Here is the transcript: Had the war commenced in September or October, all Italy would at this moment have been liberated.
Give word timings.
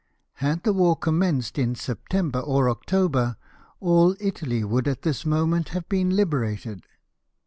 Had 0.37 0.63
the 0.63 0.73
war 0.73 0.95
commenced 0.95 1.59
in 1.59 1.75
September 1.75 2.39
or 2.39 2.71
October, 2.71 3.37
all 3.79 4.15
Italy 4.19 4.63
would 4.63 4.87
at 4.87 5.03
this 5.03 5.27
moment 5.27 5.69
have 5.69 5.87
been 5.87 6.15
liberated. 6.15 6.87